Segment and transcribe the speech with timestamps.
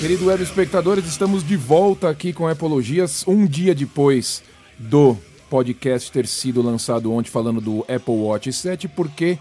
[0.00, 4.42] Querido web espectadores, estamos de volta aqui com Apologias, um dia depois
[4.78, 5.14] do
[5.50, 9.38] podcast ter sido lançado ontem falando do Apple Watch 7, porque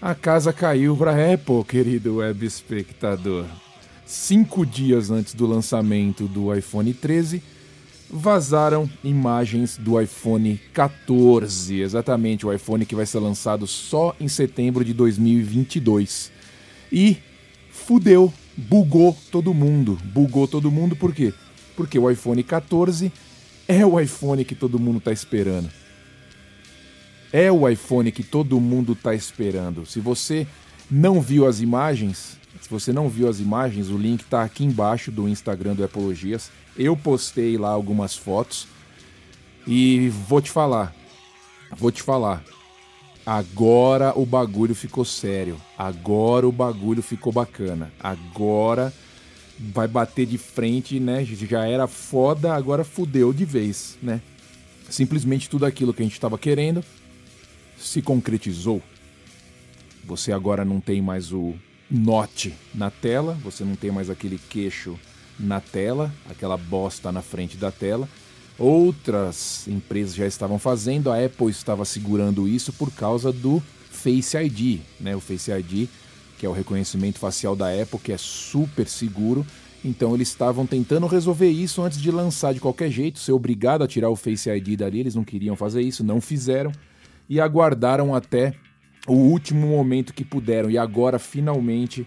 [0.00, 3.46] a casa caiu para Apple, querido web espectador.
[4.06, 7.42] Cinco dias antes do lançamento do iPhone 13,
[8.08, 14.84] vazaram imagens do iPhone 14, exatamente o iPhone que vai ser lançado só em setembro
[14.84, 16.30] de 2022.
[16.92, 17.16] E
[17.72, 19.98] fudeu bugou todo mundo.
[20.04, 21.32] Bugou todo mundo por quê?
[21.76, 23.12] Porque o iPhone 14
[23.68, 25.70] é o iPhone que todo mundo está esperando.
[27.32, 29.84] É o iPhone que todo mundo está esperando.
[29.84, 30.46] Se você
[30.90, 35.10] não viu as imagens, se você não viu as imagens, o link está aqui embaixo
[35.10, 36.50] do Instagram do Apologias.
[36.76, 38.66] Eu postei lá algumas fotos
[39.66, 40.94] e vou te falar,
[41.76, 42.42] vou te falar.
[43.26, 45.60] Agora o bagulho ficou sério.
[45.76, 47.92] Agora o bagulho ficou bacana.
[47.98, 48.92] Agora
[49.58, 51.24] vai bater de frente, né?
[51.24, 54.20] Já era foda, agora fudeu de vez, né?
[54.88, 56.84] Simplesmente tudo aquilo que a gente estava querendo
[57.76, 58.80] se concretizou.
[60.04, 61.52] Você agora não tem mais o
[61.90, 64.96] note na tela, você não tem mais aquele queixo
[65.38, 68.08] na tela, aquela bosta na frente da tela
[68.58, 74.80] outras empresas já estavam fazendo, a Apple estava segurando isso por causa do Face ID,
[75.00, 75.14] né?
[75.16, 75.88] O Face ID,
[76.38, 79.46] que é o reconhecimento facial da Apple, que é super seguro.
[79.84, 83.86] Então eles estavam tentando resolver isso antes de lançar de qualquer jeito, ser obrigado a
[83.86, 86.72] tirar o Face ID dali, eles não queriam fazer isso, não fizeram
[87.28, 88.54] e aguardaram até
[89.06, 92.06] o último momento que puderam e agora finalmente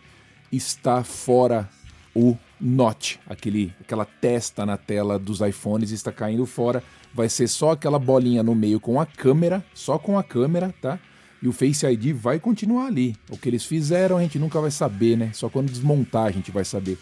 [0.52, 1.70] está fora
[2.14, 6.84] o Note, aquele, aquela testa na tela dos iPhones está caindo fora.
[7.14, 11.00] Vai ser só aquela bolinha no meio com a câmera, só com a câmera, tá?
[11.42, 13.16] E o Face ID vai continuar ali.
[13.30, 15.32] O que eles fizeram a gente nunca vai saber, né?
[15.34, 16.98] Só quando desmontar a gente vai saber.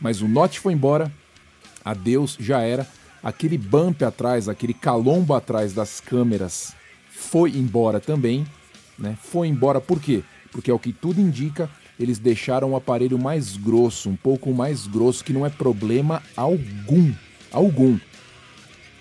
[0.00, 1.12] Mas o Note foi embora,
[1.84, 2.86] adeus, já era.
[3.22, 6.74] Aquele bump atrás, aquele calombo atrás das câmeras
[7.10, 8.46] foi embora também,
[8.98, 9.16] né?
[9.20, 10.22] Foi embora por quê?
[10.50, 14.86] Porque é o que tudo indica, eles deixaram o aparelho mais grosso, um pouco mais
[14.86, 17.12] grosso, que não é problema algum.
[17.52, 17.98] Algum.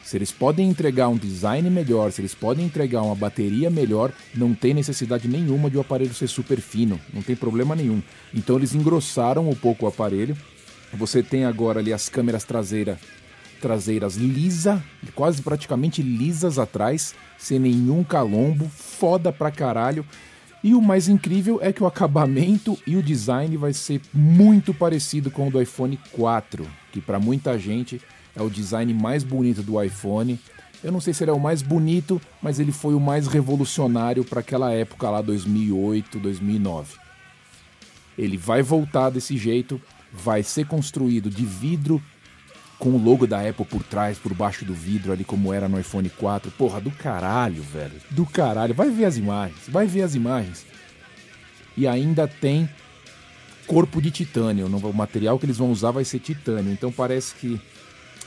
[0.04, 4.54] Se eles podem entregar um design melhor, se eles podem entregar uma bateria melhor, não
[4.54, 8.02] tem necessidade nenhuma de o aparelho ser super fino, não tem problema nenhum.
[8.34, 10.38] Então eles engrossaram um pouco o aparelho.
[10.94, 13.00] Você tem agora ali as câmeras traseira,
[13.62, 14.84] traseiras lisa,
[15.16, 20.06] quase praticamente lisas atrás, sem nenhum calombo, foda pra caralho.
[20.64, 25.30] E o mais incrível é que o acabamento e o design vai ser muito parecido
[25.30, 28.00] com o do iPhone 4, que para muita gente
[28.34, 30.40] é o design mais bonito do iPhone.
[30.82, 34.24] Eu não sei se ele é o mais bonito, mas ele foi o mais revolucionário
[34.24, 36.96] para aquela época lá 2008, 2009.
[38.18, 39.82] Ele vai voltar desse jeito,
[40.14, 42.02] vai ser construído de vidro
[42.84, 45.80] com o logo da Apple por trás, por baixo do vidro ali, como era no
[45.80, 46.52] iPhone 4.
[46.52, 47.94] Porra, do caralho, velho.
[48.10, 48.74] Do caralho.
[48.74, 49.62] Vai ver as imagens.
[49.70, 50.66] Vai ver as imagens.
[51.78, 52.68] E ainda tem
[53.66, 54.68] corpo de titânio.
[54.68, 56.74] O material que eles vão usar vai ser titânio.
[56.74, 57.58] Então parece que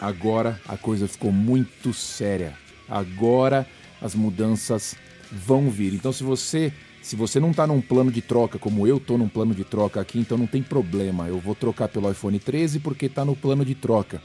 [0.01, 2.55] agora a coisa ficou muito séria.
[2.89, 3.67] Agora
[4.01, 4.97] as mudanças
[5.31, 5.93] vão vir.
[5.93, 6.73] Então se você
[7.03, 10.01] se você não está num plano de troca como eu estou num plano de troca
[10.01, 11.29] aqui, então não tem problema.
[11.29, 14.21] Eu vou trocar pelo iPhone 13 porque está no plano de troca.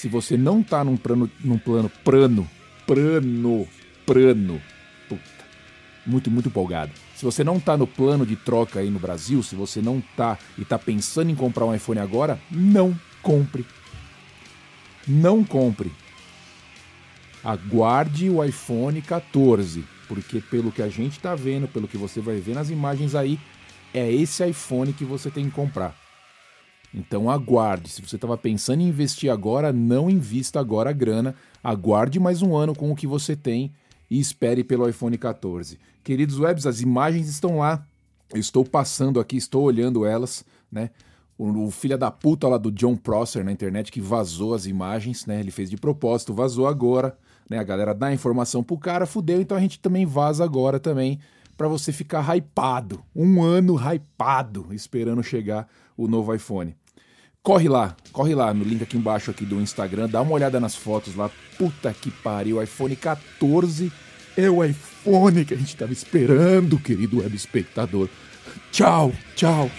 [0.00, 2.48] Se você não tá num plano, num plano prano,
[2.86, 3.68] prano,
[4.06, 4.62] prano,
[5.06, 5.44] puta,
[6.06, 6.90] muito, muito empolgado.
[7.14, 10.38] Se você não tá no plano de troca aí no Brasil, se você não tá
[10.56, 13.66] e tá pensando em comprar um iPhone agora, não compre.
[15.06, 15.92] Não compre.
[17.44, 22.36] Aguarde o iPhone 14, porque pelo que a gente tá vendo, pelo que você vai
[22.36, 23.38] ver nas imagens aí,
[23.92, 25.94] é esse iPhone que você tem que comprar.
[26.92, 27.88] Então aguarde.
[27.88, 31.34] Se você estava pensando em investir agora, não invista agora a grana.
[31.62, 33.72] Aguarde mais um ano com o que você tem
[34.10, 35.78] e espere pelo iPhone 14.
[36.02, 37.86] Queridos webs, as imagens estão lá.
[38.32, 40.90] Eu estou passando aqui, estou olhando elas, né?
[41.38, 45.40] O, filho da puta lá do John Prosser na internet que vazou as imagens, né?
[45.40, 47.16] Ele fez de propósito, vazou agora,
[47.48, 47.58] né?
[47.58, 51.18] A galera dá informação pro cara, fudeu, então a gente também vaza agora também
[51.56, 53.02] para você ficar hypado.
[53.14, 55.66] Um ano hypado esperando chegar
[55.96, 56.76] o novo iPhone.
[57.42, 60.76] Corre lá, corre lá no link aqui embaixo aqui do Instagram, dá uma olhada nas
[60.76, 61.30] fotos lá.
[61.56, 63.90] Puta que pariu, iPhone 14
[64.36, 68.10] é o iPhone que a gente estava esperando, querido web espectador.
[68.70, 69.70] Tchau, tchau.